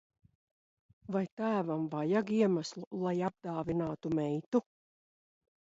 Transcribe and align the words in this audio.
Vai 1.15 1.21
tēvam 1.41 1.85
vajag 1.93 2.33
iemeslu, 2.39 2.89
lai 3.05 3.15
apdāvinātu 3.31 4.17
meitu? 4.23 4.69